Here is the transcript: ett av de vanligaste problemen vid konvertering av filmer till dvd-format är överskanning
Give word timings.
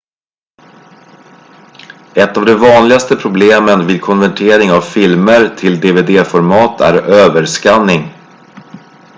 ett 2.15 2.37
av 2.37 2.45
de 2.45 2.53
vanligaste 2.55 3.15
problemen 3.15 3.87
vid 3.87 4.01
konvertering 4.01 4.71
av 4.71 4.81
filmer 4.81 5.49
till 5.57 5.79
dvd-format 5.79 6.81
är 6.81 6.93
överskanning 6.93 8.13